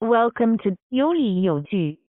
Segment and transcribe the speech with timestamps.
[0.00, 2.00] Welcome to 有理有据，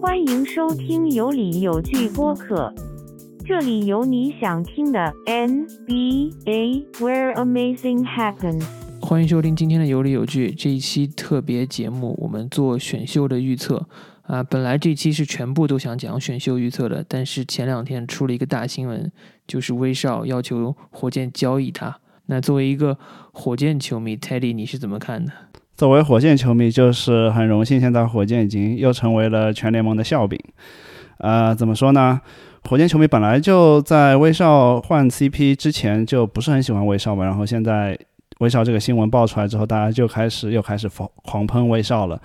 [0.00, 2.72] 欢迎收听有理有据播客，
[3.44, 8.64] 这里有你想听的 NBA，Where Amazing Happens。
[9.00, 13.88] 欢迎收听今天的有理有据这一期特别节目，我们做选秀的预测
[14.22, 14.44] 啊。
[14.44, 19.10] 本来这期是全部都想讲选秀预测的，但是前两天出了一个大新闻，
[19.46, 21.98] 就是威少要求火箭交易他。
[22.26, 22.96] 那作为一个
[23.32, 25.32] 火箭球迷，Teddy，你是怎么看的？
[25.76, 30.38] 作为火箭球迷，就是很荣幸，现在火箭已经又成为了全联盟的笑柄。
[31.18, 32.20] 呃，怎么说呢？
[32.68, 37.98] 火箭球迷本来就在威少换 CP 之前就不是很喜欢威少嘛，然后现在
[38.38, 42.20] 威少这个新闻爆出来之后，大家就开始又开始狂狂喷威少了。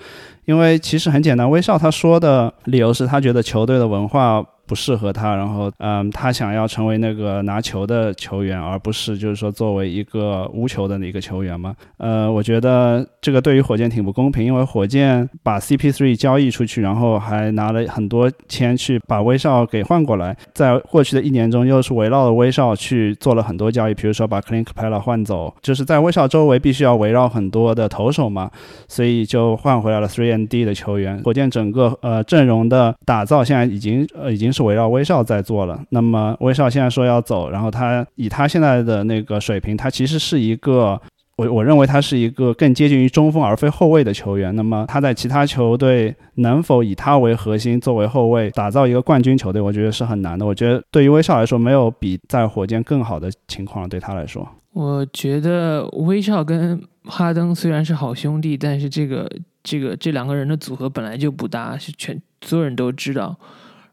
[0.46, 4.46] 因为其实很简单，威少他说的理由是他觉得球队的文化。
[4.68, 11.74] 不适合他，然后，嗯，他想要成为那个拿球的球员，而不是就是说作为一个无球的一个球员嘛。
[11.98, 28.52] 呃，我觉得这个对于火箭挺不公平，因为火箭把 CP3 交易出去，然后还拿了很多钱去把威少给换过来，在过去的一年中，又是围绕着威少去做了很多交易，比如说把 Clint Capela 换走，就是在威少周围必须要围绕很多的投手嘛，
[28.90, 31.22] 所以就换回来了 Three and D 的球员。
[31.24, 34.52] 火箭整个呃阵容的打造现在已经呃已经。
[34.58, 35.80] 是围绕威少在做了。
[35.92, 41.00] 那么威少现在说要走，然后他以他现在的那个水平，他其实是一个
[41.38, 44.56] 我我认为他是一个更接近于中锋而非后卫的球员。
[44.56, 50.44] 那么他在其他球队能否以他为核心作为后卫打造一个冠军球队，我觉得是很难的。
[50.46, 54.48] 我觉得对于威少来说，没有比在火箭更好的情况对他来说。
[54.74, 59.28] 我觉得威少跟哈登虽然是好兄弟，但是这个
[59.64, 63.36] 这个这两个人的组合本来就不搭，是全所有人都知道。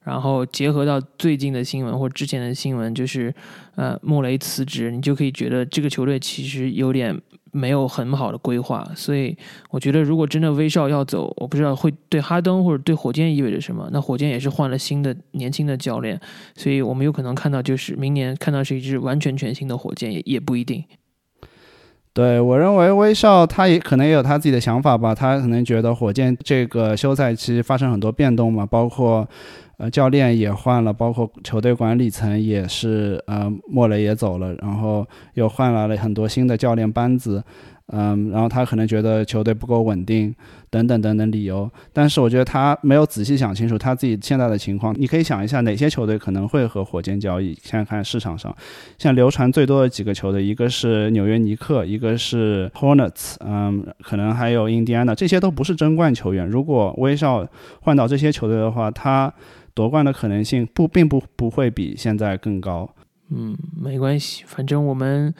[0.04, 3.34] 然后结合到最近的新闻或之前的新闻，就是
[3.74, 7.18] 呃莫雷辞职，你就可以觉得这个球队其实有点
[7.52, 8.86] 没有很好的规划。
[8.94, 9.34] 所以
[9.70, 13.88] 我觉得，如果真的威少要走，我不知道会对哈登或者对火箭意味着什么。
[13.92, 16.20] 那火箭也是换了新的年轻的教练，
[16.54, 20.84] 所以我们有可能看到就是明年看到是一支完全全新的火箭，也也不一定。
[22.12, 29.26] 对我认为威少他也可能也有他自己的想法吧，他可能觉得火箭这个休赛期发生很多变动嘛，包括。
[29.76, 37.42] 呃，教练也换了，包括球队管理层也是，呃，莫雷也走了，然后又换来了很多新的教练班子，
[37.88, 40.32] 嗯，然后他可能觉得球队不够稳定，
[40.70, 41.68] 等等等等理由。
[41.92, 44.94] 但是我觉得他没有仔细想清楚他自己现在的情况。
[44.96, 47.52] 你可以想一下，哪些球队可能会和火箭交易？
[47.60, 48.54] 现在看市场上，
[48.96, 56.48] 像流传最多的几个球队，一个是纽约尼克，一个是 Hornets，嗯，可能还有印第安纳，这些都不是争冠球员。
[56.48, 57.44] 如果威少
[57.80, 59.32] 换到这些球队的话，他
[59.74, 62.94] 夺冠的可能性不，并不不会比现在更高。
[63.30, 65.34] 嗯，没关系，反正我们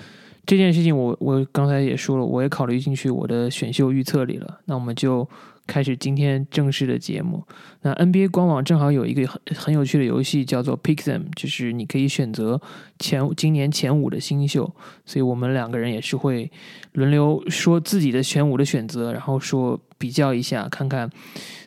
[0.45, 4.61] 这件事情，我我刚才也说了，我也考虑进去我的选秀预测里了。
[4.65, 5.29] 那我们就
[5.67, 7.45] 开始今天正式的节目。
[7.83, 12.61] 那 NBA 官网正好有一个很很有趣的游戏，叫做 Pick Them，就是你可以选择
[12.99, 14.75] 前今年前五的新秀。
[15.05, 16.51] 所以我们两个人也是会
[16.93, 21.09] 轮流说自己的前五的选择，然后说比较一下，看看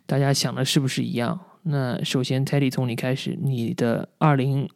[0.06, 1.40] 大家想的是不是一样。
[1.70, 4.70] 那首先，Teddy 从你开始，你的二零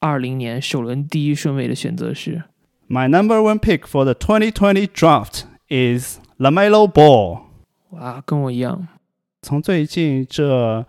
[0.00, 2.42] 二零年首轮第一顺位的选择是
[2.88, 7.40] ？My number one pick for the 2020 draft is Lamelo Ball。
[7.90, 8.88] 哇，跟我一样。
[9.42, 10.86] 从最近这。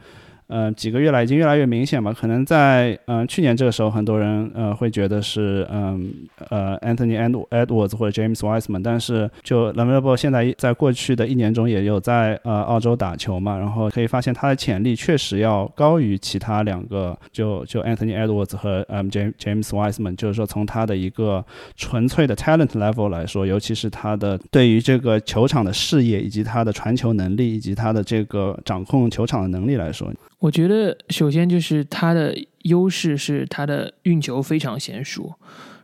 [0.49, 2.11] 呃，几个月来已经越来越明显吧？
[2.11, 6.11] 可能在嗯去年这个时候，很多人呃会觉得是嗯
[6.49, 7.17] 呃 Anthony
[7.51, 21.45] Edwards 或者 James Wiseman，但是就 Lamelo 现在在过去的一年中也有在呃澳洲打球嘛，然后可以发现他的潜力确实要高于其他两个，就就 Anthony Edwards 和嗯 James James Wiseman，就是说从他的一个
[21.75, 30.11] 纯粹的 talent level 来说，尤其是他的对于这个球场的视野，以及他的传球能力，以及他的这个掌控球场的能力来说。
[30.39, 35.33] 我觉得首先就是他的优势是他的运球非常娴熟，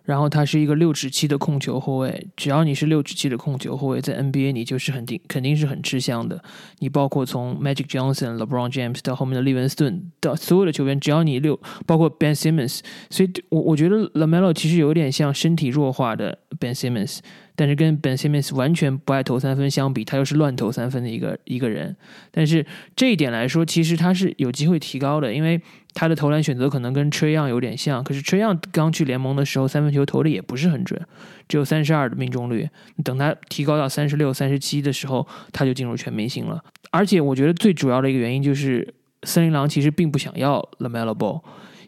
[0.05, 2.27] 然后他是一个六尺七的控球后卫。
[2.37, 6.41] 只要你是六尺七的控球后卫，在 NBA 你就是很定肯定是很吃香的。
[6.79, 12.79] 你包括从 Magic Johnson、LeBron James 到后面的利文斯顿到所有的球员，只要你六，包括 Ben Simmons，
[13.09, 17.19] 所以我我觉得 Lamelo 其实有点像身体弱化的 Ben Simmons。
[17.57, 21.95] 但是跟 Ben Simmons 完全不爱投三分相比，他又是乱投三分的一个一个人。
[22.29, 22.65] 但是
[22.97, 25.61] 这一点来说，其实他是有机会提高的，因为
[25.95, 28.03] 他的投篮选择可能跟车样有点像。
[28.03, 31.01] 可是车样刚去联盟的时候，三分球投的也不是很准，
[31.47, 32.69] 只有三十二的命中率。
[33.03, 36.63] 等他提高到三十六、三十七的时候，他就进入全明星了。
[36.91, 38.93] 而且我觉得最主要的一个原因就是，
[39.23, 41.41] 森林狼其实并不想要 Lamelo Ball，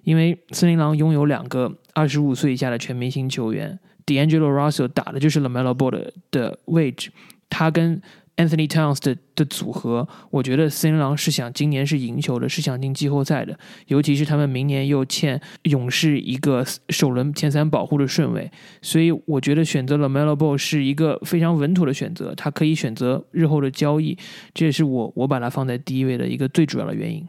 [0.04, 3.80] 因为森林狼拥有两个二十五岁以下的全明星球员。
[4.06, 7.12] D'Angelo Russell 打的就是 Lamelo Ball 的的位置，
[7.50, 8.02] 他跟
[8.38, 13.58] Anthony Towns 的的组合，我觉得森林狼是想今年是赢球的，是想进季后赛的。
[13.88, 18.50] 尤其是他们明年又欠勇士一个首轮前三保护的顺位，
[18.82, 22.34] 所以我觉得选择了 Melo Ball 是一个非常稳妥的选择。
[22.36, 24.18] 他可以选择日后的交易，
[24.54, 27.28] 这也是我我把它放在第一位的一个最主要的原因。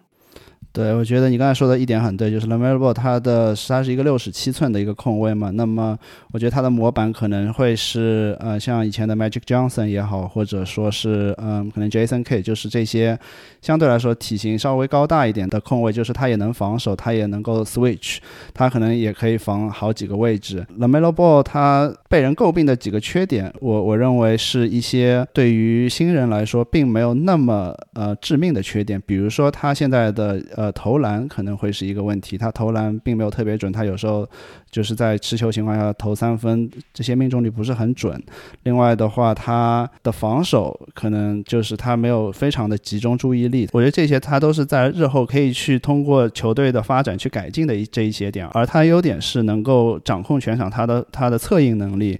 [0.79, 5.99] 对，我觉得你刚才说的一点很对，就是 Lamelo Ball 它的它是一个六十七寸的一个控卫嘛，那么
[6.31, 13.19] 我觉得它的模板可能会是呃像以前的 Magic Johnson 也好，或者说是嗯可能 Jason K，就是这些
[13.61, 18.19] 相对来说体型稍微高大一点的控卫，就是他也能防守，他也能够 switch，
[18.55, 20.65] 他可能也可以防好几个位置。
[20.79, 30.68] Lamelo Ball 他被人诟病的几个缺点，我我认为是一些对于新人来说并没有那么呃致命的缺点，比如说他现在的呃。
[30.73, 34.29] 投篮可能会是一个问题，他投篮并没有特别准，他有时候
[34.71, 38.23] 就是在持球情况下投三分，这些命中率不是很准。
[38.65, 43.69] 另外的话，他的防守可能就是他没有非常的集中注意力。
[43.73, 48.47] 我觉得这些他都是在日后可以去通过球队的发展去改进的一这一些点。
[48.49, 52.19] 而他优点是能够掌控全场，他的他的策应能力。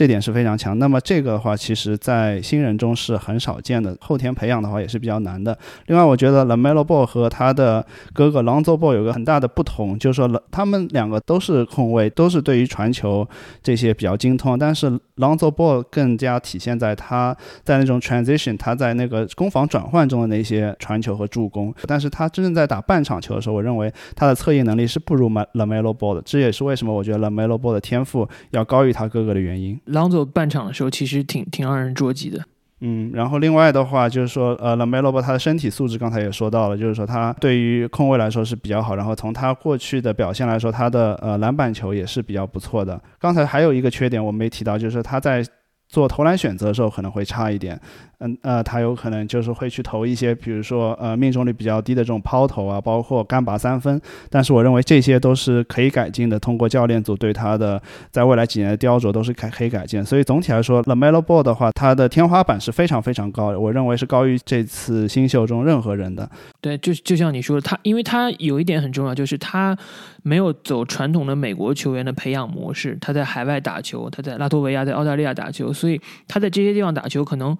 [0.00, 0.78] 这点是非常强。
[0.78, 5.54] 那么这个的话，其实在新人中是很少见的，后天培养的话也是比较难的。
[5.88, 13.28] 另外，我觉得 Lamelo Ball 和他的哥哥 Lonzo Ball 有个很大的不同，就是说他们两个都是控卫，都是对于传球
[13.62, 14.58] 这些比较精通。
[14.58, 21.74] 但是 Lonzo Ball 更加体现在他在那种 transition，他在那个攻防转换中的那些传球和助攻。
[21.86, 26.22] 但是他真正在打半场球的时候，我认为他的策应能力是不如 Lamelo Ball 的。
[26.24, 29.78] 这也是为什么我觉得 Lamelo Ball 的天赋要高于他哥哥的原因。
[29.90, 32.42] 朗佐半场的时候，其实挺挺让人着急的。
[32.82, 38.96] 嗯，然后另外的话就是说，呃拉梅罗吧他的身体素质刚才也说到了，就是说他对于控卫来说是比较好。
[38.96, 42.98] 然后从他过去的表现来说，他的呃篮板球也是比较不错的。
[43.18, 45.44] 刚才还有一个缺点我没提到，就是他在
[45.88, 47.78] 做投篮选择的时候可能会差一点。
[48.20, 54.00] 嗯呃，他有可能就是会去投一些，比如说呃命中率比较低的这种抛投啊，包括干拔三分。
[54.28, 57.80] 但是我认为这些都是可以改进的，通过教练组对他的
[58.10, 60.04] 在未来几年的雕琢都是可可以改进。
[60.04, 66.30] 所以总体来说，Lamelo Ball 的话，他的天花板是非常非常高的，我认为是高于这次新秀中任何人的。
[66.60, 69.74] 对，就就像你说的，他因为他有一点很重要，就是他
[70.22, 77.56] 没有走传统的美国球员的培养模式，他在海外打球，他在拉脱维亚、在澳大利亚打球，所以他在这些地方打球可能。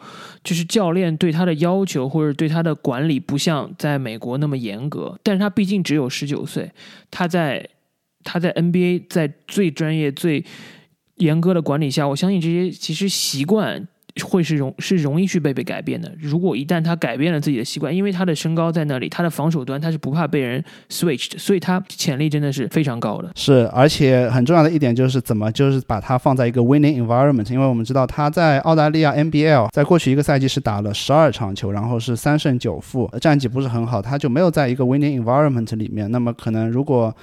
[0.51, 6.69] 就是教练对他的要求或者对他的管理不像在美国那么严格，但是他毕竟只有十九岁，
[7.09, 7.65] 他在
[8.25, 10.45] 他在 NBA 在最专业最
[11.19, 13.87] 严格的管理下，我相信这些其实习惯。
[14.25, 16.13] 会是容是容易去被被改变的。
[16.19, 23.31] 如果一旦他改变了自己的习惯，因为他的身高在那里，他的防守端他是不怕被人 switch 的，所以他潜力真的是非常高的。
[23.35, 36.11] 是，而且很重要的一点就是怎么就是把他放在一个 winning environment，因为我们知道他在澳大利亚 NBL 在过去一个赛季是打了十二场球，然后是三胜九负，战绩不是很好，他就没有在一个 winning environment 里面。
[36.11, 37.15] 那么可能如果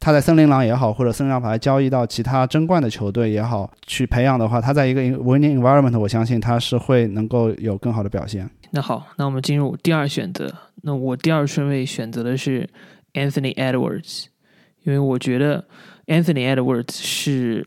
[0.00, 8.48] 他在森林狼也好，或者森林狼把他交易到其他争冠的球队也好，去培养的话，他在一个 winning environment，我相信他是会能够有更好的表现。
[8.70, 10.54] 那好，那我们进入第二选择。
[10.82, 12.70] 那我第二顺位选择的是
[13.14, 14.26] Anthony Edwards，
[14.84, 15.66] 因为我觉得
[16.06, 17.66] Anthony Edwards 是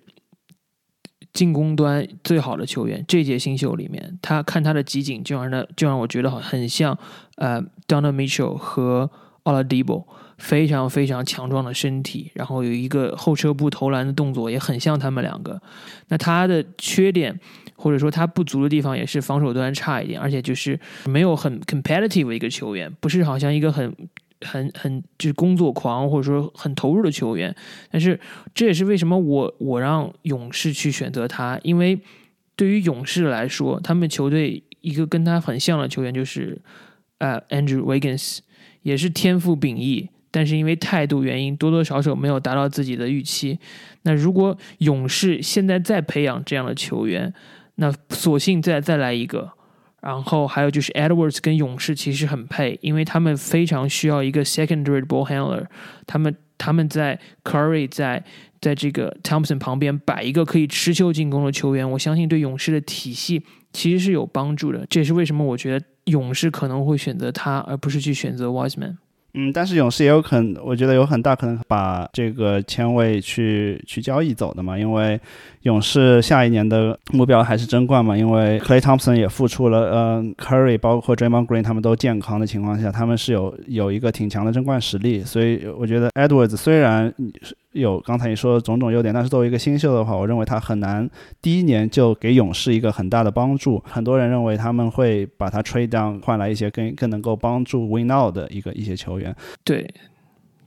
[1.33, 3.03] 进攻端最好的球员。
[3.07, 6.97] 这届新秀里面，他看他的集锦，就让他就让我觉得很像
[7.35, 9.11] 呃 Donovan Mitchell 和
[9.43, 10.05] Oladipo。
[10.41, 15.61] 非常非常强壮的身体，然后有一个后撤步投篮的动作，也很像他们两个。
[16.07, 17.39] 那他的缺点
[17.75, 23.95] 或者说他不足的地方，也是防守端差一点，而且就是没有很 competitive 的一个球员，不是好像一个很
[24.41, 27.55] 很很就是工作狂或者说很投入的球员。
[27.91, 28.19] 但是
[28.55, 31.99] 这也是为什么我我让勇士去选择他，因为
[32.55, 36.59] 对于勇士来说，他们球队一个跟他很像的球员就是
[37.19, 38.39] 呃 Andrew Wiggins，
[38.81, 40.09] 也是天赋秉异。
[40.31, 43.59] 但是因为态度原因，多多少少没有达到自己的预期。
[44.03, 47.31] 那如果勇士现在再培养这样的球员，
[47.75, 49.51] 那索性再再来一个。
[50.01, 55.67] 然后还有就是 Edwards 跟勇士其实很配，因为他们非常需要一个 secondary ball handler。
[56.07, 58.23] 他们他们在 Curry 在
[58.59, 64.83] 在这个 Thompson 旁边摆一个可以持球进攻的球员，我相信对勇士的体系其实是有帮助的。
[64.89, 68.95] 这也是为什么我觉得勇士可能会选择他，而不是去选择 Wiseman。
[69.33, 75.19] 嗯，但是勇士也有可能，我觉得有很大可能把这个签位去去交易走的嘛，因为
[75.61, 87.13] 勇士下一年的目标还是争冠嘛，因为 Clay Thompson 也付出了，嗯，Curry 包括 Draymond Green 他们都健康的情况下，他们是有有一个挺强的争冠实力，所以我觉得 Edwards 虽然
[87.73, 91.09] 有刚才你说的种种优点，但是作为一个新秀的话，我认为他很难
[91.41, 93.81] 第一年就给勇士一个很大的帮助。
[93.85, 99.33] 很多人认为他们会把他 trade down 换来一些更更能够帮助 win now 的一个一些球员。
[99.63, 99.89] 对，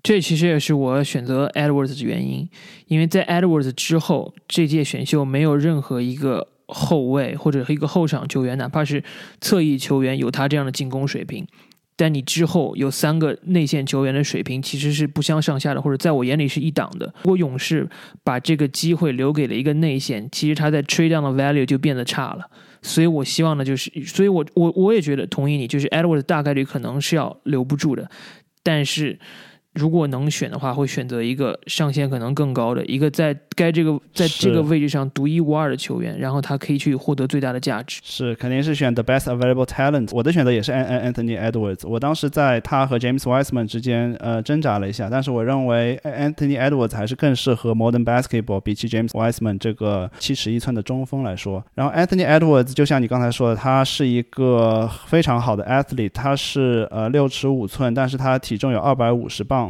[0.03, 2.49] 这其实也是我选择 Edwards 的原因，
[2.87, 9.05] 因为在 Edwards 之后，这届选秀没有任何一个后卫或者一个后场球员，哪怕是
[9.43, 11.47] 侧翼球员有他这样的进攻水平。
[11.97, 17.07] 但你之后有三个内线球员的水平其实是不相上下的，或者在我眼里是一档的。
[17.23, 17.89] 如果勇士
[18.23, 22.45] 把这个机会留给了一个内线，其实他在 trade down 的 value 就变得差了。
[22.83, 28.11] 所以我希望呢就是，所以我我我也觉得同意你，就是 Edward 大概率可能是要留不住的，
[28.63, 29.19] 但是。
[29.75, 38.01] 如果能选的话，会选择一个上限可能更高的一个在该这个在这个位置上独一无二的球员，然后他可以去获得最大的价值。
[38.05, 40.11] 是，肯定是选 the best available talent。
[40.13, 41.89] 我的选择也是 An Anthony Edwards。
[41.89, 51.65] 我当时在他和 James Wiseman 之间呃挣扎了一下，但是我认为 Anthony Edwards 还是更适合 modern basketball，比起 James Wiseman 这个七尺一寸的中锋来说。
[51.75, 59.64] 然后 Anthony Edwards 就像你刚才说的，他是一个非常好的 athlete，他是呃六尺五寸，但是他体重有二百五十磅。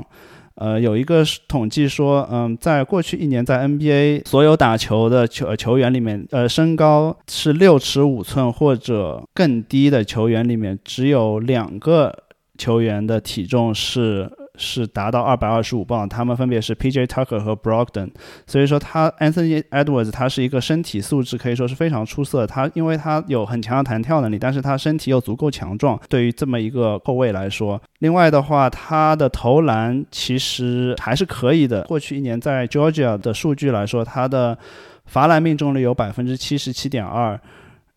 [0.54, 12.16] 呃，有一个统计说，嗯，在过去一年，在 NBA 所有打球的球球员里面，呃，身高是六尺五寸或者更低的球员里面，只有两个
[12.56, 14.30] 球员的体重是。
[14.56, 17.06] 是达到二百二十五磅，他们分别是 P.J.
[17.06, 18.10] Tucker 和 Brogdon，
[18.46, 31.82] 所以说他 Anthony Edwards 他是一个身体素质可以说是非常出色，他因为他有很强的弹跳能力，但是他身体又足够强壮，对于这么一个后卫来说，另外的话，他的投篮其实还是可以的。
[31.82, 34.56] 过去一年在 Georgia 的数据来说，他的
[35.06, 37.40] 罚篮命中率有百分之七十七点二。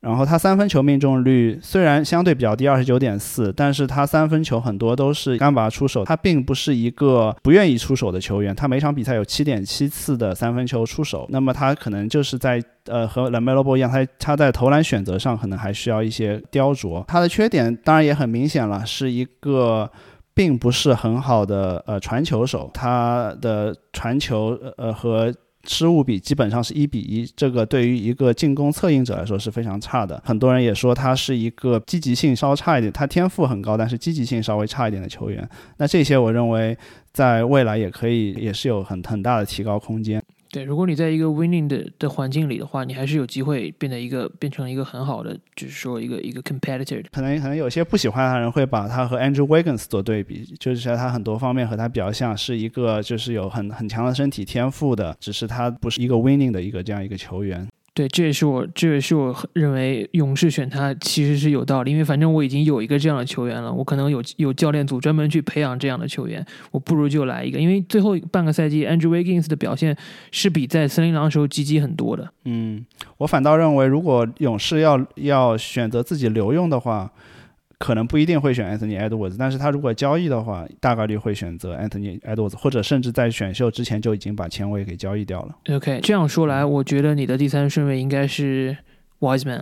[0.08, 17.04] 然后他三分球命中率虽然相对比较低，二十九点四，但是他三分球很多都是干拔出手，他并不是一个不愿意出手的球员，他每场比赛有七点七次的三分球出手，那么他可能就是在呃和 Lamelo Ball 一样，他他在投篮选择上可能还需要一些雕琢。
[17.06, 19.92] 他的缺点当然也很明显了，是一个
[20.34, 25.34] 并不是很好的呃传球手，他的传球呃和。
[25.67, 30.21] 失误比基本上是一比一，这个对于一个进攻策应者来说是非常差的。
[30.25, 35.47] 很多人也说他是一个积极性稍差一点，他天赋很高，但是积极性稍微差一点的球员。
[35.77, 36.77] 那这些我认为
[37.12, 40.24] 在未来也可以，也是有很很大的提高空间。
[40.50, 47.04] 对，如果你在一个 winning 的的环境里的话，你还是有机会变得一个变成一个很好的，就是说一个一个 competitor。
[47.12, 57.68] 可能可能有些不喜欢他的人会把他和 Andrew Wiggins 做对比，就是说他很多方面和他比较像，是一个就是有很很强的身体天赋的，只是他不是一个 winning 的一个这样一个球员。
[57.98, 69.98] 对，这也是我，这也是我认为勇士选他其实是有道理，因为反正我已经有一个这样的球员了，我可能有有教练组专门去培养这样的球员，我不如就来一个，因为最后半个赛季 Andrew Wiggins 的表现
[70.30, 72.32] 是比在森林狼时候积极很多的。
[72.46, 72.86] 嗯，
[73.18, 77.12] 我反倒认为，如果勇士要要选择自己留用的话。
[77.79, 85.55] 可能不一定会选 Anthony Edwards，但是他如果交易的话，大概率会选择 Anthony Edwards，或者甚至在选秀之前就已经把前卫给交易掉了。
[85.75, 88.75] OK，这样说来，我觉得你的第三顺位应该是
[89.19, 89.62] Wiseman。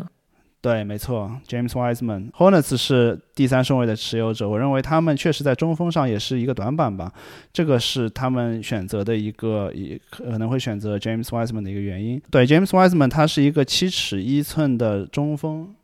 [0.62, 2.32] 对，没错，James Wiseman。
[2.32, 7.14] Hornets 是第三顺位的持有者，我认为他们确实在中锋上也是一个短板吧，
[7.54, 12.20] 这个是他们选择的一个，也可能会选择 James Wiseman 的一个原因。
[12.32, 15.76] 对，James Wiseman 他是一个七尺一寸的中锋。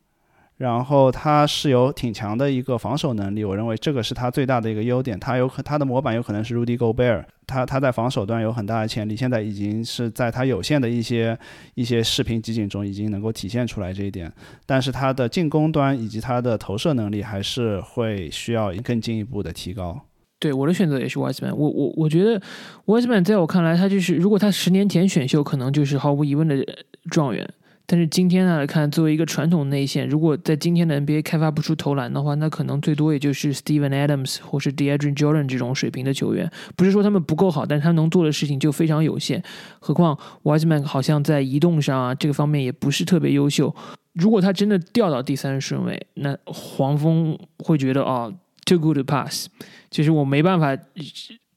[0.61, 5.19] 然后他是有挺强的一个防守能力，我认为这个是他最大的一个优点。
[5.19, 11.35] 他有可他的模板有可能是 Rudy Gobert，他他在防守端有很大的潜力，现在已经是在他有限的一些
[11.73, 14.31] 一些视频集锦中已经能够体现出来这一点。
[14.67, 19.99] 但是他的进攻端以及他的投射能力还是会需要更进一步的提高。
[20.39, 22.39] 对我的选择也是 Wiseman，我我我觉得
[22.85, 26.63] Wiseman 在我看来，他就是如果他十年前选秀，可能就是毫无疑问的
[27.09, 27.51] 状元。
[27.91, 36.49] 但是今天来看，作为一个传统内线，如果在今天的 NBA 开发不出投篮的话，那可能最多也就是 Steven Adams 或是 DeAndre Jordan 这种水平的球员。
[36.77, 39.43] 不是说他们不够好，但是他能做的事情就非常有限。
[39.81, 43.75] 何况 Wiseman 好像在移动上啊这个方面也不是特别优秀。
[44.13, 48.33] 如果他真的掉到第三顺位，那黄蜂会觉得哦
[48.65, 49.49] ，too good to pass，
[49.89, 50.77] 其实我没办法，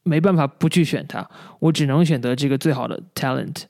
[0.02, 3.62] 没办法不去选他，我只能选择这个最好的 talent。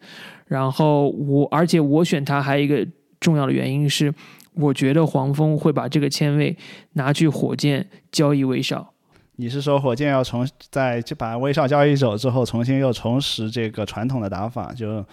[0.46, 2.86] 然后我，而且我选他还有一个
[3.18, 4.12] 重要的原因是，
[4.52, 6.56] 我觉得黄蜂会把这个签位
[6.92, 8.92] 拿去火箭交易威少。
[9.36, 15.04] 你是说火箭要重在就把威少交易走之后，重新又重拾这个传统的打法，就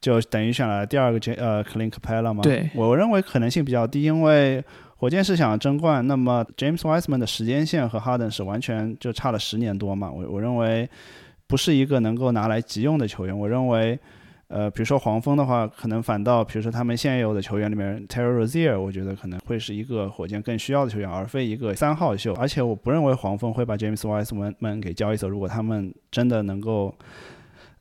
[0.00, 2.42] 就等于选了第二个杰呃 Clint Capela 吗？
[2.42, 4.64] 对，我认为可能性比较低，因为
[4.96, 10.88] 火箭是想争冠，那么 James Wiseman 的时间线和 Harden 是完全就差了十年多嘛，我我认为。
[11.46, 13.36] 不是一个能够拿来急用的球员。
[13.36, 13.98] 我认为。
[14.50, 22.34] 呃，比如说黄蜂的话，可能反倒，比如说他们现有的球员里面，Terry Rozier，我觉得可能会是一个火箭更需要的球员，而非一个三号秀。
[22.34, 25.28] 而且我不认为黄蜂会把 James Wiseman 给交易走。
[25.28, 26.92] 如果他们真的能够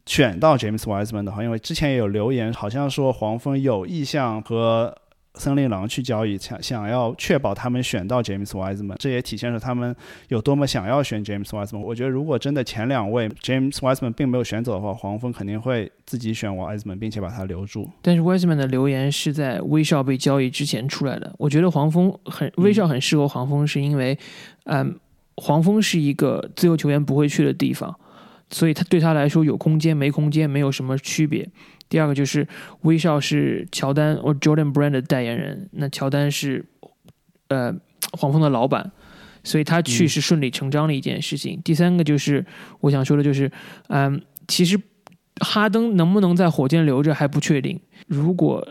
[0.06, 4.96] 选到 James Wiseman 的话，因为之前也有留言，好像说黄蜂有意向和。
[5.40, 9.96] 森林狼去交易，想想要确保他们选到 James Wiseman，这也体现了他们
[10.28, 11.80] 有多么想要选 James Wiseman。
[11.80, 17.90] 我觉得如果真的前两位 James Wiseman 并没有选走的话，黄蜂肯定会自己选 Wiseman，并且把他留住。
[18.02, 21.34] 但是 Wiseman 的留言是在威少被交易之前出来的。
[21.38, 24.18] 我觉得黄蜂很威少很适合黄蜂，是因为，
[24.66, 25.00] 嗯，
[25.38, 27.98] 黄蜂是一个自由球员不会去的地方，
[28.50, 31.48] 所以他对他来说有空间没空间没有什么区别。
[31.88, 32.48] 第二个就是
[32.82, 36.64] 威少是乔丹或 Jordan Brand 的代言人，那乔丹是
[37.48, 37.74] 呃
[38.14, 38.92] 黄蜂的老板，
[39.44, 41.60] 所以他去是顺理成章的一件事情。
[41.64, 42.46] 第三个就是
[42.82, 43.52] 我想说的就是，
[43.88, 44.80] 嗯，其实
[45.40, 47.80] 哈登能不能在火箭留着还不确定。
[48.08, 48.68] 如果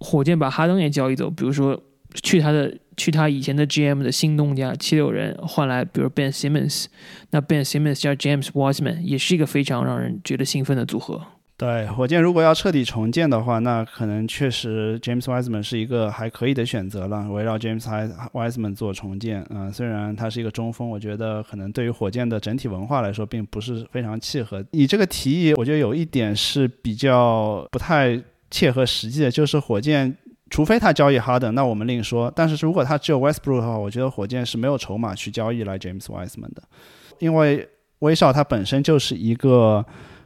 [0.00, 1.80] 火箭把哈登也交易走，比如说
[2.22, 6.86] 去他的去他以前的 GM 的新东家七六人换来，比如 Ben Simmons，
[7.30, 11.20] 那 Ben Simmons 加 James Wiseman 也是一个非常让人觉得兴奋的组合。
[11.54, 17.30] 对火箭，如果要彻底重建的话，那可能确实 James Wiseman 是一个还可以的选择了。
[17.30, 17.84] 围绕 James
[18.32, 24.64] Wiseman 做重建，啊，虽然他是一个中锋，我觉得可能对于火箭的整体文化来说，并不是非常契合。
[24.72, 30.16] 你这个提议，我觉得有一点是比较不太切合实际的，就是火箭
[30.52, 32.32] 除非他交易哈登，那我们另说。
[32.36, 36.62] 但是如果他只有 Westbrook 的话，我觉得火箭是没有筹码去交易来 James Wiseman 的，
[37.18, 37.68] 因为
[37.98, 39.84] 威少他本身就是一个。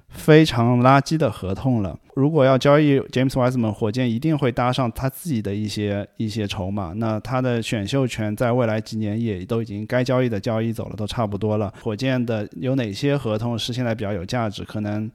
[0.09, 1.99] 非常垃圾的合同了。
[2.15, 6.93] 如果要交易 James Wiseman，火箭一定会搭上他自己的一些一些筹码。
[6.95, 11.75] 那他的选秀权在未来几年也都已经该交易的交易走了，都差不多了。
[11.83, 14.65] 火箭的有哪些合同是现在比较有价值？
[14.65, 15.11] 可能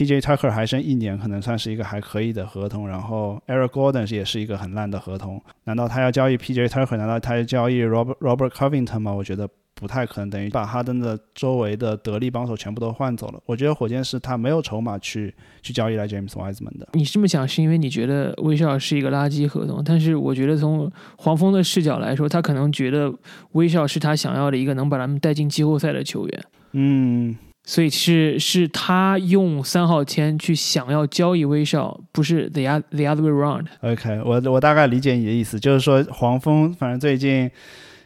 [0.00, 0.18] P.J.
[0.18, 2.88] Tucker 还剩一年，可能算是一个还可以的合同。
[2.88, 5.38] 然后 Eric Gordon 也是一个很烂的合同。
[5.64, 6.68] 难道他要交易 P.J.
[6.68, 6.96] Tucker？
[6.96, 9.12] 难道他要交易 Robert Robert Covington 吗？
[9.12, 9.46] 我觉得。
[9.72, 13.40] 不太可能，等于把哈登的周围的得力帮手全部都换走了。
[13.46, 16.86] 我觉得火箭是他没有筹码去去交易来 James Wiseman 的。
[16.92, 23.10] 你这么想是因为你觉得威少是一个垃圾合同，但是我觉得从黄蜂的视角来说，他可能觉得
[23.52, 26.44] 威少是他想要的一个能把他们带进季后赛的球员。
[26.72, 27.34] 嗯，
[27.70, 33.66] 所以是是他用三号签去想要交易威少，不是 the other the other way around。
[33.82, 37.48] OK，我我大概理解你的意思，就是说黄蜂反正最近。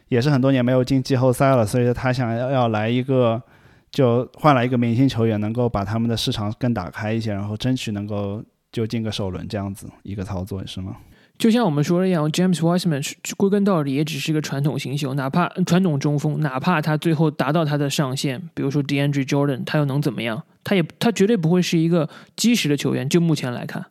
[0.07, 3.41] 也是很多年没有进季后赛了，所以说他想要要来一个，
[3.89, 10.95] 就换来一个明星球员，能够把他们的市场更打开一些，然后争取能够就进个首轮这样子一个操作，是吗？
[11.37, 20.43] 就像我们说的一样，James Wiseman 归根到底也只是个传统新秀，哪怕传统中锋，哪怕他最后达到他的上限，比如说 DeAndre Jordan，他又能怎么样？
[20.63, 23.85] 他也他绝对不会是一个基石的球员，就目前来看，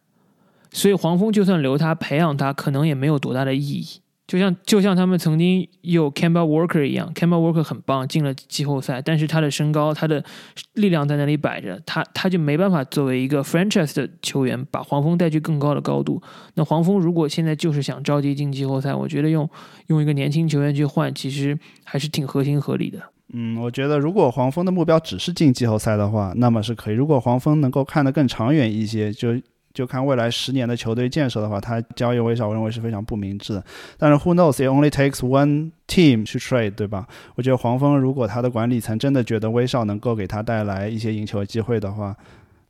[0.73, 4.01] 所以黄蜂就算留他培养他，可能也没有多大的意义。
[4.27, 10.25] 就像就像他们曾经有 c a m b a Walker 一样 c a m b a Walker 很棒，进了季后赛，但是他的身高、他的
[10.73, 16.23] 力量在那里摆着，他他就没办法作为一个 franchise 的球员把黄蜂带去更高的高度。
[16.55, 19.47] 那黄蜂如果现在就是想着急进季后赛，我觉得用
[19.89, 22.99] 用一个年轻球员去换，其实还是挺合情合理的。
[23.35, 29.35] 嗯，我觉得如果黄蜂的目标只是进季后赛的话，那么是可以；如果黄蜂能够看得更长远一些，就。
[29.75, 33.65] 就看未来十年的球队建设的话，他交易威少，我认为是非常不明智的。
[33.99, 34.55] 但是 Who knows?
[34.55, 37.07] It only takes one team to trade，对吧？
[37.35, 42.17] 我觉得黄蜂如果他的管理层真的觉得威少能够给他带来一些赢球机会的话，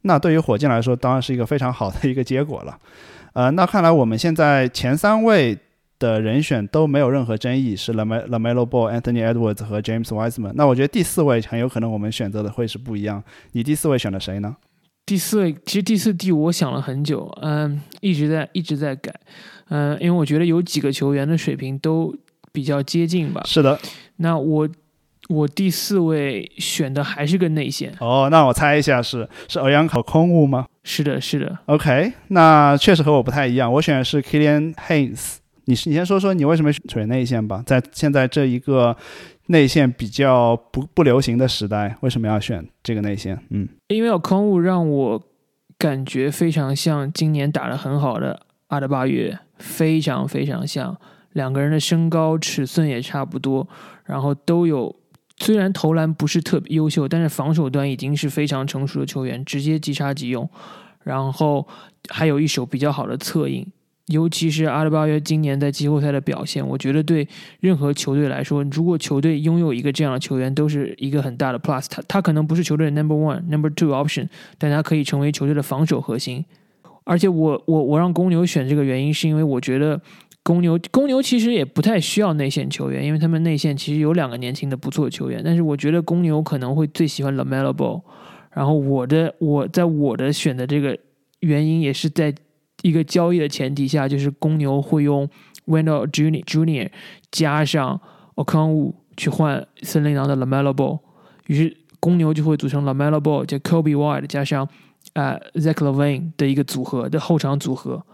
[0.03, 2.79] 那对于火箭来说当然是一个非常好的一个结果了。
[3.35, 5.59] 呃，那看来我们现在前三位
[5.99, 10.53] 的人选都没有任何争议，是 Lam Lamelo Ball、Anthony Edwards 和 James Wiseman。
[10.55, 13.23] 那我觉得第四位很有可能我们选择的会是不一样。
[13.53, 14.57] 你第四位选了谁呢？
[15.07, 19.15] 第四位，其实第四、第五，我想了很久，嗯，一直在一直在改，
[19.69, 22.15] 嗯，因为我觉得有几个球员的水平都
[22.53, 23.43] 比较接近吧。
[23.45, 23.79] 是的，
[24.17, 24.67] 那我
[25.29, 27.95] 我第四位选的还是个内线。
[28.01, 30.67] 哦，那我猜一下是是欧阳考空物吗？
[30.85, 31.59] 是的，是的。
[31.67, 35.37] OK，那确实和我不太一样，我选的是 Killian Hayes。
[35.67, 38.97] 你你先说说你为什么选内线吧，在现在这一个。
[39.47, 43.39] 内线比较不不流行的时代，为什么要选这个内线？
[43.51, 45.23] 嗯，因为有空物让我
[45.77, 50.97] 感觉非常像今年打的很好的阿德巴约，非常非常像。
[51.33, 53.69] 两个人的身高尺寸也差不多，
[54.05, 54.95] 然后都有
[55.37, 60.49] 虽然投篮不是特别优秀，但是防守端已经是非常成熟的球员，直接即插即用，
[61.03, 61.67] 然后
[62.09, 63.67] 还有一手比较好的策应。
[64.09, 67.27] 尤其是阿德巴约今年在季后赛的表现，我觉得对
[67.61, 71.87] 任何球队来说，如果球队拥有一个这样的球员，都是一个很大的 plus。
[71.89, 76.45] 他他可能不是球队的 number one、number two option，但他可以成为球队的防守核心。
[77.05, 79.99] 而且我我我让公牛选这个原因，是因为我觉得
[80.43, 85.41] 公牛公牛其实也不太需要内线球员，因为他们内线其实有两个年轻的不错球员。
[85.43, 88.03] 但是我觉得公牛可能会最喜欢 Lamelo Ball。
[88.53, 90.99] 然后我的我在我的选的这个
[91.41, 92.35] 原因也是在。
[92.85, 95.27] 一个交易的前提下，就是公牛会用
[95.67, 96.91] Wendell Junior Junior
[97.31, 97.99] 加上
[98.35, 101.01] Okongwu 去换森林狼的 Lamelo Ball，
[101.47, 104.69] 于是公牛就会组成 Lamelo Ball 加 Kobe White 加上
[105.15, 108.05] 啊 Zach Levine 的一个组合的后场组合，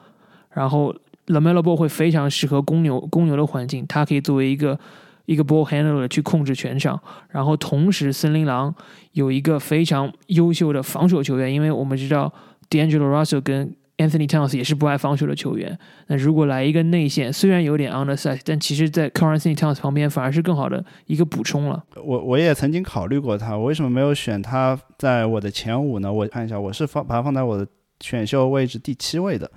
[0.52, 0.94] 然后
[1.26, 4.78] Lamelo Ball 会非常适合公牛公牛的环境，它可以作为一个
[5.26, 8.72] 一个 ball handler 去控制全场，然后同时森林狼
[9.14, 12.32] 有一个非常优秀的防守球员，因为我们知道
[12.70, 15.78] D'Angelo Russell 跟 Anthony Towns 也是不爱防守的球员。
[16.06, 21.84] 那如果来一个内线，虽然有点 undersize，但其实，在 c a r a n t h n y Towns 旁边反而是更好的一个补充了。
[22.02, 26.10] 我我也曾经考虑过他，我为什么没有选他在我的前五呢？
[26.10, 27.66] 我看一下，我是放把他放在我的
[28.00, 29.50] 选秀位置第七位的。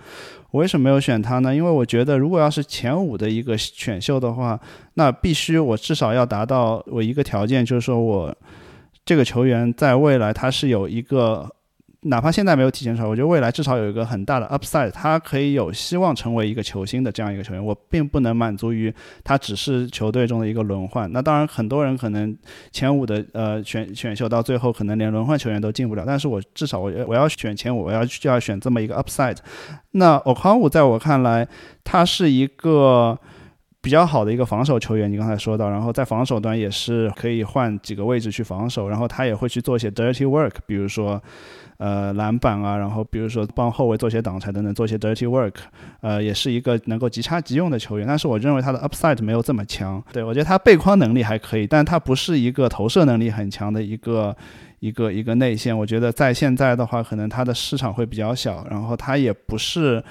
[0.52, 1.56] 我为什么没有选他呢？
[1.56, 4.60] 因为我觉得，如果要是前五的一个选秀的话，
[4.96, 8.36] 那必须我至少要达到我一个条件，就是说我
[9.06, 11.50] 这个球员在未来他是有一个。
[12.06, 17.66] 哪怕现在没有体现出来，我觉得未来至少有一个很大的 upside，他可以有希望成为一个球星的这样一个球员。
[17.66, 21.10] 我并不能满足于他只是球队中的一个轮换。
[21.12, 22.38] 那当然，很多人可能
[22.72, 26.04] 前五的呃选选秀到最后可能连轮换球员都进不了。
[26.06, 29.38] 但是我至少我我要选前五，我要就要选这么一个 upside。
[29.92, 31.48] 那 o k a w 在我看来，
[31.86, 33.18] 他是一个
[33.82, 35.10] 比较好的一个防守球员。
[35.10, 41.22] 你刚才说到，然后在防守端也是可以换几个位置去防守，然后他也会去做一些 dirty work，比如说。
[41.78, 45.54] 呃，篮板啊，然后比如说帮后卫做些挡拆等等，做些 dirty work，
[46.02, 48.08] 呃，也是一个能够即插即用的球员。
[48.08, 50.02] 但是我认为他的 upside 没有这么强。
[50.12, 54.36] 对我觉得他背框能力还可以，但他不是一个投射能力很强的一个
[54.80, 55.78] 一个一个内线。
[55.78, 60.04] 我觉得在现在的话，可能他的市场会比较小，然后他也不是。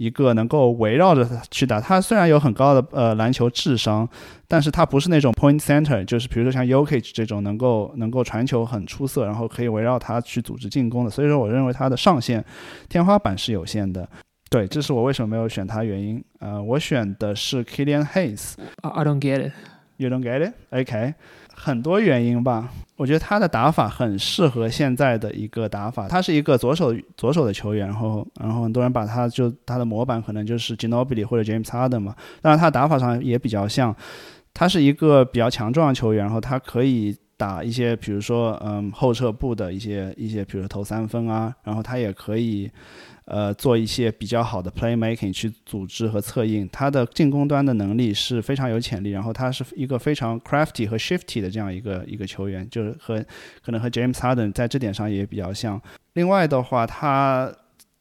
[0.00, 4.08] 一个能够围绕着他去打，他虽然有很高的呃篮球智商，
[4.48, 11.10] 但是他不是那种 point center，就是比如说像 Yokich 这种能够能够传球很出色，然后可以围绕他去组织进攻的。
[11.10, 12.42] 所以说，我认为他的上限
[12.88, 14.08] 天花板是有限的。
[14.48, 16.24] 对，这是我为什么没有选他原因。
[16.38, 18.54] 呃，我选的是 Killian Hayes。
[18.80, 19.52] I don't get it.
[19.98, 20.54] You don't get it?
[20.70, 21.12] OK.
[21.62, 26.08] 很多原因吧，我觉得他的打法很适合现在的一个打法。
[26.08, 32.16] 他是一个左手左手的球员，然后然后很多人把他就他的模板可能就是 Ginobili 或者 James Harden 嘛。
[32.40, 33.94] 当然他打法上也比较像，
[34.54, 42.70] 他是一个比较强壮的球员，然后他可以打一些比如说嗯后撤步的一些一些，比如投三分啊，然后他也可以。
[43.30, 49.10] 呃，做一些比较好的 playmaking 去组织和策应，他的进攻端的能力是非常有潜力。
[49.10, 53.24] 然后他是一个非常 crafty 和 shifty 的这样一个一个球员，就是和
[53.64, 55.80] 可能和 James Harden 在这点上也比较像。
[56.14, 57.50] 另外的话，他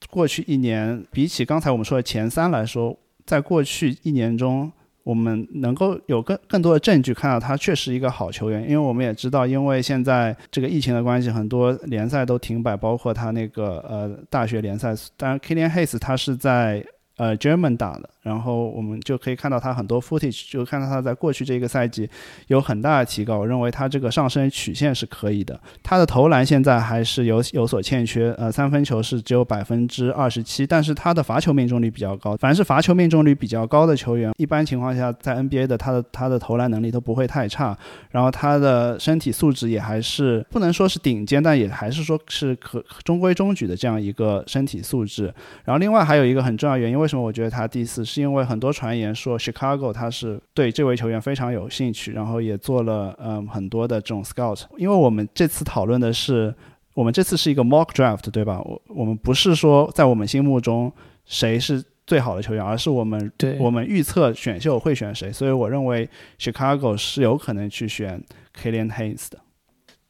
[0.09, 4.71] 过去一年比起刚才我们说的前三来说，在过去一年中。
[5.09, 14.93] 我们能够有更更多的证据看到他确实一个好球员，因为我们也知道，因为现在这个疫情的关系，很多联赛都停摆，包括他那个呃大学联赛。
[15.17, 16.85] 当然，Killian Hayes 他是在
[17.17, 18.07] 呃 German 打的。
[18.21, 22.09] 然后我们就可以看到他很多 footage，就看到他在过去这一个赛季
[22.47, 23.37] 有很大的提高。
[23.37, 25.57] 我认为他这个上升曲线是可以的。
[25.81, 32.35] 他的投篮现在还是有有所欠缺，呃，三分球是只有百分之二十七，但是他的罚球命中率比较高。
[32.35, 37.77] 凡是罚球命中率比较高的球员，一般情况下在 NBA 的他的他的投篮能力都不会太差。
[38.11, 45.33] 然后他的身体素质也还是不能说是顶尖，但也还是说是可中规中矩的这样一个身体素质。
[45.63, 48.03] 然后另外还有一个很重要原因，为什么我觉得他第四？
[48.09, 54.63] 是因为很多传言说 Chicago 他是对这位球员非常有兴趣，然后也做了嗯很多的这种 scout。
[54.77, 56.53] 因为我们这次讨论的是，
[56.93, 58.61] 我们这次是一个 mock draft，对吧？
[58.61, 60.91] 我我们不是说在我们心目中
[61.25, 65.31] 谁是最好的球员，而是我们对我们预测选秀会选谁。
[65.31, 68.23] 所以我认为 Chicago 是有可能去选
[68.61, 69.39] Killian Hayes 的。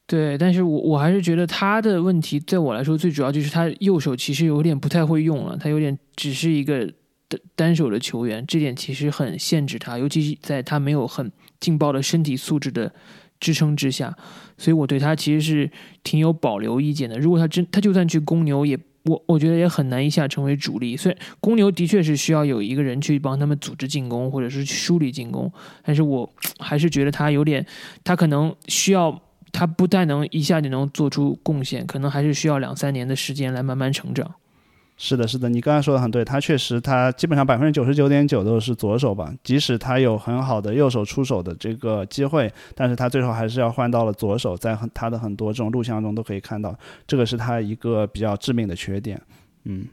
[0.06, 6.92] 对，但是我我还是觉得他的问题，对我来说最主要就是他右手其实有点不太会用了，他有点只是一个。
[7.30, 12.92] 单单手的球员，这点其实很限制他，尤其是在他没有很劲爆的身体素质的
[13.38, 14.14] 支撑之下，
[14.58, 15.70] 所以我对他其实是
[16.02, 17.18] 挺有保留意见的。
[17.18, 20.96] 如果他真他就算去公牛，也我我觉得也很难一下成为主力。
[20.96, 25.50] 虽然公牛的确是需要有一个人去帮他们组织进攻，或者是梳理进攻，
[25.82, 27.64] 但是我还是觉得他有点，
[28.04, 34.34] 他可能需要他不但能一下就能做出贡献，可能还是需要两三年的时间来慢慢成长。
[35.02, 49.18] 是的，是的，你刚才说的很对，他确实他基本上百分之九十九点九都是左手吧，即使他有很好的右手出手的这个机会，但是他最后还是要换到了左手，在很他的很多这种录像中都可以看到，这个是他一个比较致命的缺点。
[49.64, 49.86] 嗯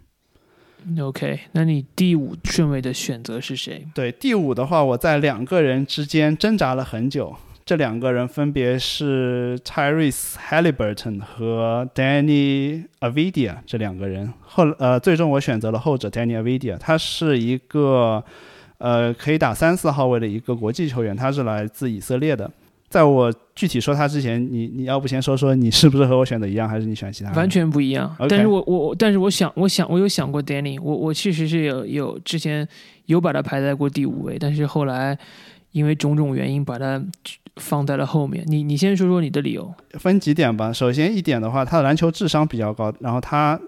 [0.99, 3.87] ，OK，那你第五顺位的选择是谁？
[3.95, 7.33] 对，第五的话，我在两个人之间挣扎了很久。
[7.67, 14.33] 这两个人分别是 Tyrese Halliburton 和 Danny Avidia 这两个人。
[14.41, 16.77] 后呃，最终我选择了后者 Danny Avidia，。
[16.77, 18.23] 他是一个
[18.77, 22.49] 呃可以打三四号位的一个国际球员，他是来自以色列的。
[22.87, 27.37] 在我具体说他之前，你你要不先说说你是不是和我选的一样，还是你选其他人？
[27.37, 28.15] 完全不一样。
[28.29, 32.65] 但是我我我但是我想我想我有想过 Danny，我我确实是有有之前
[33.07, 35.19] 有把他排在过第五位，但是后来
[35.77, 37.01] 因为种种原因把它
[37.57, 38.43] 放在了后面。
[38.47, 39.71] 你你先说说你的理由。
[39.91, 40.73] 分几点吧。
[40.73, 43.59] 首先一点的话，他的篮球智商比较高，然后他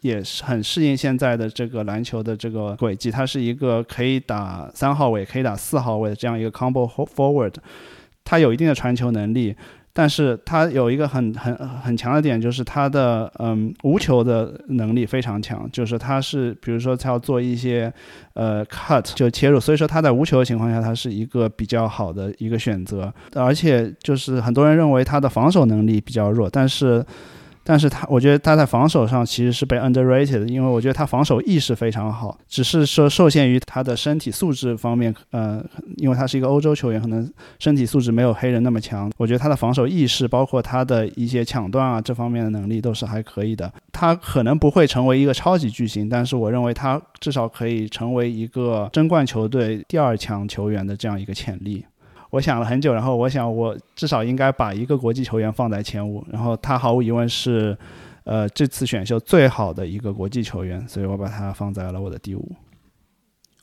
[0.00, 3.10] 也是很适应现在的这个篮球的这个轨迹。
[3.10, 7.54] 他是一个可以打三号位、可以打四号位的这样一个 combo forward，
[8.24, 9.54] 他有一定的传球能力。
[9.94, 17.92] 但是他有一个很很很强的点，就是他的嗯无球的能力非常强，就是他是比如说他要做一些
[18.32, 23.12] 呃 cut 就切入，所以说他在无球的情况下，他是一个比较好的一个选择。
[23.34, 27.04] 而且就是很多人认为他的防守能力比较弱，但是
[27.64, 35.64] 但是他我觉得他在防守上其实是被 underrated 的，因为我觉得他防守意识非常好，只是说受限于他的身体素质方面，呃，
[35.96, 39.10] 因为他是一个欧洲球员，可能身体素质没有黑人那么强。
[39.16, 43.72] 我觉得他的防守意识，包括他的一些抢断啊这方面的能力都是还可以的。
[43.92, 51.84] 他可能不会成为一个超级巨星，但是我认为他至少可以成为一个争冠球队第二强球员的这样一个潜力。
[52.32, 57.76] 我想了很久，然后我想我至少应该把一个国际球员放在前五，然后他毫无疑问是，
[58.24, 62.50] 呃，这次选秀最好的一个国际球员，所以我把他放在了我的第五。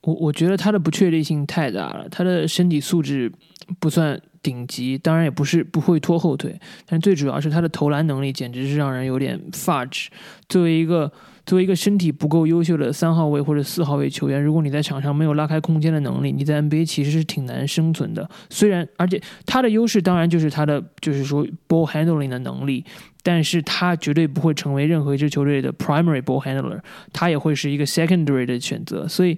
[0.03, 3.32] 我我觉得他的不确定性太大了，他的身体素质
[3.79, 10.10] 不算顶级，当然也不是不会拖后腿，但最主要是他的投篮能力简直是让人有点发指。
[10.47, 11.12] 作为一个
[11.45, 18.30] 作为一个身体不够优秀的三号位或者四号位球员，如果你在场上没有拉开空间的能力，你在 NBA 其实是挺难生存的。
[18.49, 22.86] 虽然，而且他的优势当然就是他的就是说 ball handling 的能力，
[23.23, 26.80] 但是他绝对不会成为任何一支球队的 primary ball handler，
[27.12, 29.08] 他也会是一个 secondary 的选择。
[29.08, 29.38] 所以，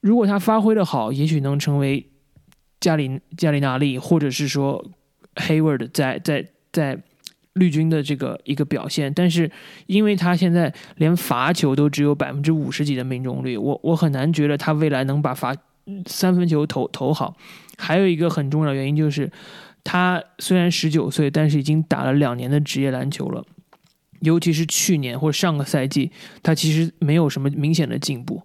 [0.00, 2.04] 如果他发挥的好，也许能成为
[2.84, 4.84] 加里加里纳利，或者是说
[5.36, 6.98] Hayward 在在在
[7.54, 9.50] 绿军的这个一个表现，但是
[9.86, 15.56] 因为他现在连罚球都只有百分之五十几的命中率，我我很难觉得他未来能把罚
[16.04, 17.34] 三分球投投好。
[17.78, 19.32] 还有一个很重要的原因就是，
[19.82, 23.42] 他虽然十九岁，但是已经打了两年的职业篮球了。
[24.20, 26.10] 尤其是去年或上个赛季，
[26.42, 28.42] 他其实没有什么明显的进步。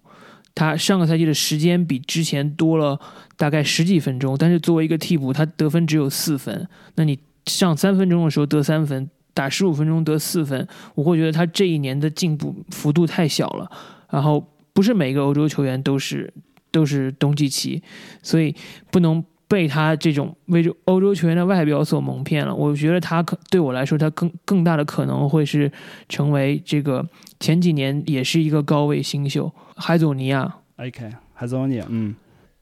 [0.54, 2.98] 他上个赛季的时间比之前多了
[3.36, 6.68] 大概十几分钟，但是作为一个替补，他得分只有四分。
[6.96, 13.70] 那你上三分钟的时候得三分，打十五分钟得四分，我会觉得他这一年的进步幅度太小了。
[14.10, 16.32] 然后不是每个欧洲球员都是
[16.70, 17.82] 都是东契奇，
[18.22, 18.54] 所以
[18.90, 22.54] 不能被他这种为欧洲球员的外表所蒙骗了。
[22.54, 25.70] 我觉得他可对我来说，他更更大的可能会是
[26.08, 27.04] 成为这个
[27.40, 32.14] 前几年也是一个高位新秀海佐尼亚，OK，海佐尼亚，嗯，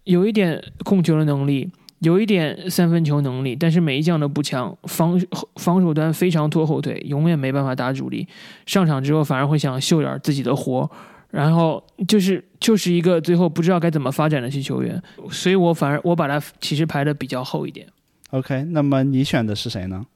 [0.04, 5.20] 有一点控球的能力，有一点三分球能力，但是每一项都不强，防
[5.56, 8.26] 防守端非常拖后腿，永远没办法打主力。
[8.64, 10.90] 上场之后反而会想秀点自己的活，
[11.30, 17.86] 然后就是就是一个最后不知道该怎么发展的去球员，所以我反而我把他其实排的比较后一点。
[18.30, 20.06] OK，那么你选的是谁呢？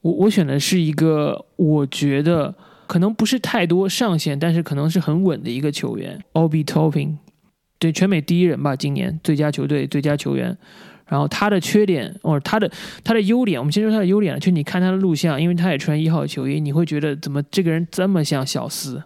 [0.00, 2.54] 我我选的是一个我觉得
[2.86, 7.16] 可能不是太多上限，但是可能是很稳的一个球员，Obi Toppin，
[7.78, 10.56] 对全美第一人吧，今年最佳球队最佳球员。
[11.08, 12.68] 然后他的缺点，或者他的
[13.04, 19.00] 他的优点，我们先说他的优点，就你看他的录像，因为他也穿一号球衣，你会觉得怎么这个人这么像小斯？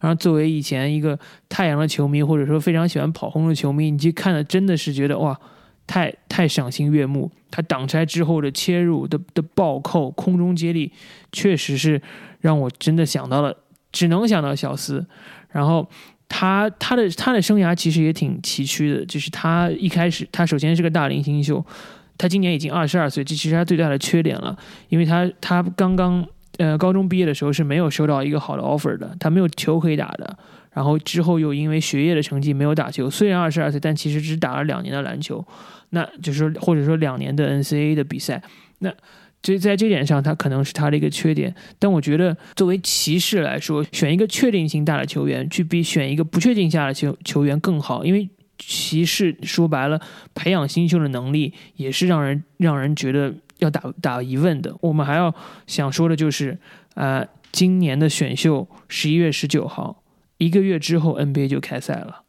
[0.00, 5.38] 然后作为以前一个太阳的球迷，或者说非常喜欢跑轰的球迷，你去看了真的是觉得哇，
[5.86, 7.30] 太太赏心悦目。
[7.50, 10.92] 他挡拆之后的切入的的暴扣、空中接力，
[11.32, 12.00] 确实是
[12.40, 13.56] 让我真的想到了，
[13.90, 15.06] 只能想到小斯。
[15.50, 15.88] 然后
[16.28, 21.64] 他他的他的生涯其实也挺崎岖的，就是他一开始他首先是个大龄新秀，
[22.18, 24.54] 他今年已经二十二岁，这其实他最大的缺点了，
[24.90, 26.24] 因为他他刚刚
[26.58, 30.38] 呃高中毕业的时候是没有收到一个好的 offer 的，他没有球可以打的。
[30.70, 35.44] 然后之后又因为学业的成绩没有打球，虽然二十二岁，但其实只打了两年的篮球，
[35.90, 38.40] 那就是或者说两年的 NCAA 的比赛。
[38.80, 38.92] 那
[39.42, 41.52] 这在这点上，他可能是他的一个缺点。
[41.80, 48.04] 但我觉得，作为骑士来说，选一个确定性大的球员，去比选一个不确定下的球球员更好。
[48.04, 50.00] 因为骑士说白了，
[50.34, 54.74] 培养新秀的能力也是让人让人觉得要打打疑问的。
[54.80, 55.34] 我们还要
[55.66, 56.58] 想说的就是，
[56.94, 60.02] 呃，今年的选秀十一月十九号，
[60.38, 62.22] 一个月之后 NBA 就开赛了。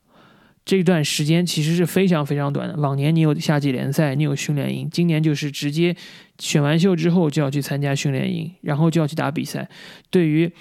[0.65, 2.75] 这段时间其实是非常非常短的。
[2.75, 5.95] 往年你有夏季联赛，你有训练营，今年就是直接
[6.37, 9.67] 选完秀之后就要去参加训练营，然后就要去打比赛。
[10.11, 10.51] 对于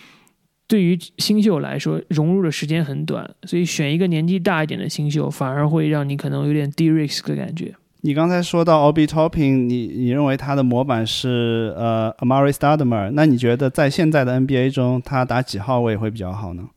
[0.67, 7.75] 对于新秀来说，融入的时间很短，所以选一个年纪大一点的新秀，反而会让你可能有点低 risk 的感觉。
[8.03, 16.69] 你刚才说到 Obi Topping，你你认为他的模板是呃 Amari s t a d e m e r 那你觉得在现在的 NBA 中，他打几号位会比较好呢？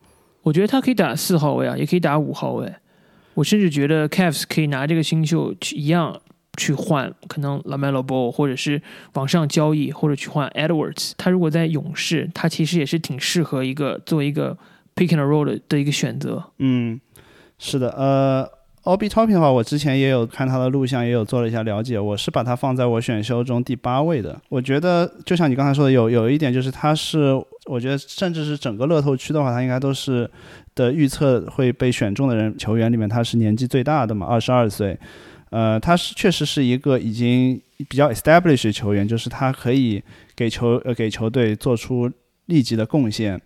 [0.42, 2.74] 我觉得他可以打四号位啊，也可以打五号位。
[3.36, 6.20] 我甚至觉得 Cavs 可以拿这个新秀去一样
[6.58, 8.82] 去换，可能 Lamelo Ball，或者是
[9.14, 11.12] 往上交易，或者去换 Edwards。
[11.18, 14.58] 他如果在勇士，他其实也是挺适合一个做一个
[14.96, 16.44] pick and roll 的的一个选择。
[16.58, 17.00] 嗯，
[17.60, 18.50] 是的，呃
[18.84, 22.00] O B Topping 的话，我之前也有看他的录像，也有做了一下了解。
[22.00, 24.42] 我是把他放在我选秀中第八位的。
[24.50, 27.32] 我觉得就像你刚才说的，有有一点就是他是，
[27.66, 30.30] 我觉得甚至是整个乐透区的话，他应该都是。
[30.74, 34.98] 的预测会被选中的人球员里面，他是年纪最大的嘛，二十二岁。
[35.50, 40.02] 呃，他是确实是一个已经比较 established 球员，就是他可以
[40.34, 42.10] 给球呃给球队做出
[42.46, 43.40] 立即的贡献。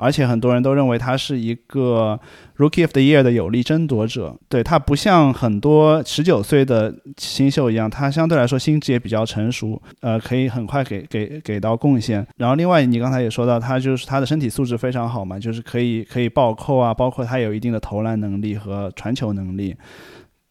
[0.00, 2.18] 而且很多人都认为他是一个
[2.56, 4.34] Rookie of the Year 的有力争夺者。
[4.48, 12.26] 对他不像很多十九岁的新秀一样，他相对来说心智也比较成熟，呃，可以很快给给给到贡献。
[12.38, 19.76] 然后另外你刚才也说到，他就是他的身体素质非常好嘛，就是可以可以暴扣啊，包括他有一定的投篮能力和传球能力。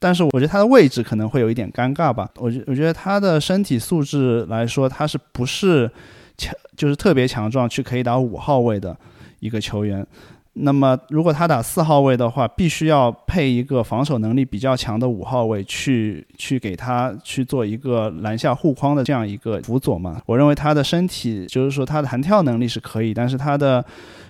[0.01, 2.29] 但是我觉得他的位置可能会有一点尴尬吧。
[2.37, 5.91] 我觉我觉得他的身体素质来说，他是不是
[6.37, 8.95] 强就是特别强壮，去可以打五号位的。
[9.39, 10.05] 一个球员，
[10.53, 20.21] 那么如果他打四号位的话，必须要配一个防守能力比较强的五号位去去给他去做一个篮下护框的这样一个辅佐嘛？
[20.25, 23.85] 我认为他的身体就是说他的弹跳能力是可以，但是他的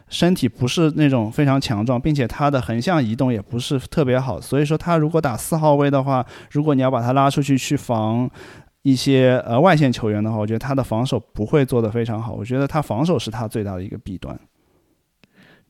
[0.09, 8.29] 身体不是那种非常强壮，并且他的横向移动也不是特别好，所以说他如果打四号位的话，如果你要把他拉出去去防
[8.83, 12.33] 一些呃外线球员的话，我觉得他的防守不会做得非常好。
[12.33, 14.37] 我觉得他防守是他最大的一个弊端。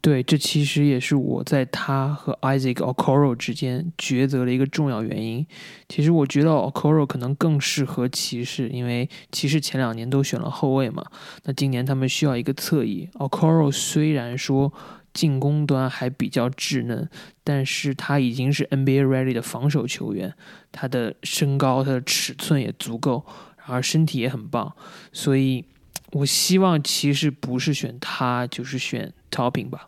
[0.01, 5.45] 对，这其实也是我在他和 Isaac Okoro 之间抉择的一个重要原因。
[5.89, 11.03] 其实我觉得 Okoro 可能更适合骑士，因为骑士前两年都选了后卫嘛。
[11.43, 13.09] 那今年他们需要一个侧翼。
[13.15, 14.71] Okoro 虽然说
[15.13, 17.09] 进攻端还比较稚嫩，
[17.43, 20.33] 但是他已经是 NBA ready 的防守球员。
[20.71, 23.25] 他的身高、他的尺寸也足够，
[23.57, 24.73] 然后身体也很棒。
[25.11, 25.65] 所以
[26.11, 29.87] 我希望其实不是选他，就是选 Topping 吧。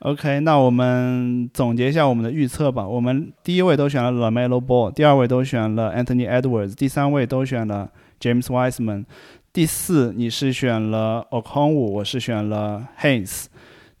[0.00, 2.86] OK，那我们总结一下我们的预测吧。
[2.86, 7.90] 我们第一位都选了 Lamelo Ball，第二位都选了 Anthony Edwards，第三位都选了
[8.20, 9.06] James Wiseman，
[9.52, 13.46] 第四你是选了 Okongwu，我是选了 Hayes，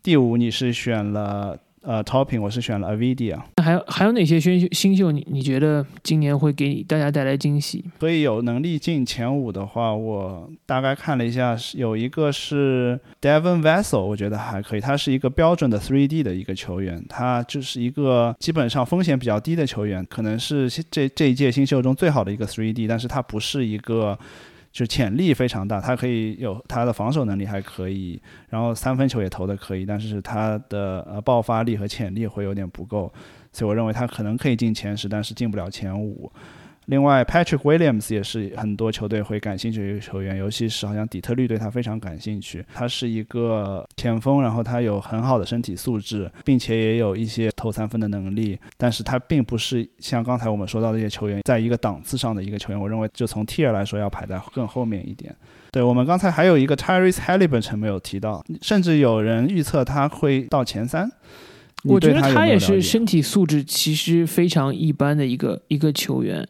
[0.02, 1.58] 第五你是选了。
[1.84, 3.38] 呃，Topping 我是选了 Avidia。
[3.56, 4.66] 那还有还有哪些新秀？
[4.72, 7.84] 新秀你你觉得今年会给大家带来惊喜？
[8.00, 14.80] 所以有能力进前五的话，我大概看了一下，有一个是 Devon Vessel，我觉得还可以。
[14.80, 24.18] 他是一个标准的 3D 的一个球员，他就是一个基本上风险比较低的球员，可能是这这一届新秀中最好的一个 3D，但是他不是一个。
[24.74, 33.10] 就潜力非常大，他可以有他的防守能力还可以，然后三分球也投的可以，但是他的呃爆发力和潜力会有点不够，
[33.52, 36.28] 所以我认为他可能可以进前十，但是进不了前五。
[36.86, 42.64] 另外，Patrick Williams 也是很多球队会感兴趣的一个球员，尤其是好像底特律对他非常感兴趣。
[42.74, 48.58] 他是一个前锋，然后他有很好的身体素质，并且也有一些投三分的能力。
[48.76, 52.78] 但是他并不是像刚才我们说到这些球员在一个档次上的一个球员。
[52.78, 55.34] 我认为，就从 Tier 来说，要排在更后面一点。
[55.70, 61.10] 对我们刚才还有一个 Tyrese Halliburton 没有提到，甚至有人预测他会到前三。
[61.84, 66.46] 我觉得他也是身体素质其实非常一般的一个一个球员。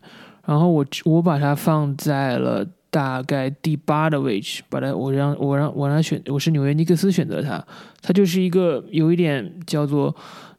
[0.46, 7.64] 然后我我把它放在了大概第八的位置，把它我让我让我让选我是纽约尼克斯选择他，
[8.02, 10.14] 他就是一个有一点叫做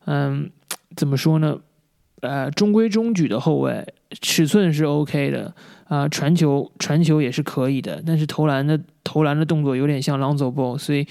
[0.06, 0.50] 嗯
[0.96, 1.58] 怎么说呢？
[2.22, 3.86] 呃中规中矩的后卫，
[4.22, 5.54] 尺寸是 OK 的
[5.88, 11.06] 啊传球传球也是可以的，但是投篮的投篮的动作有点像 Lonzo Ball，所以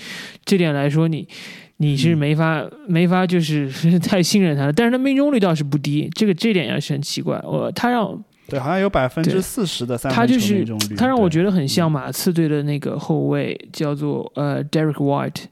[0.44, 1.28] 这点来说你
[1.76, 3.70] 你是没法没法就是
[4.00, 8.22] 太信任他了，但是他命中率倒是不低，这个这点也是很奇怪，我他让。
[8.46, 15.44] 对，好像有百分之四十的三他就分球命是中率，他让我觉得很像马刺队的那个后卫，叫做呃 Derek White。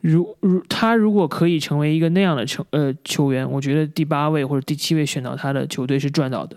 [0.00, 6.56] 如如他如果可以成为一个那样的球呃球员，我觉得第八位或者第七位选到他的球队是赚到的。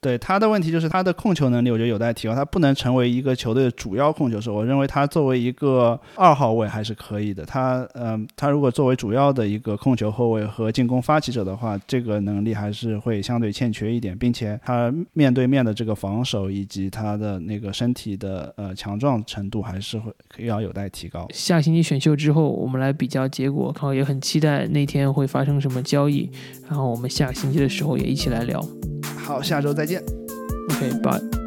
[0.00, 2.34] 对他的问题就是他的控球能力，我觉得有待提高。
[2.34, 4.54] 他不能成为一个球队的主要控球手。
[4.54, 7.44] 我认为他作为一个二号位还是可以的。
[7.44, 20.14] 他，嗯、他如果作为主要的一个控球后卫和进攻发起者的话，这个能力还是会相对欠缺一点，并且他面对面的这个防守以及他的那个身体的呃强壮程度还是会
[20.46, 21.26] 要有待提高。
[21.34, 26.30] 下星期选秀之后，我们来比较结果，然后也很期待那天会发生什么交易。
[26.66, 28.64] 然后我们下个星期的时候也一起来聊。
[29.16, 29.89] 好，下周再见。
[29.98, 31.39] OK，拜。